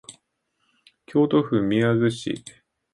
[1.05, 2.43] 京都府宮津市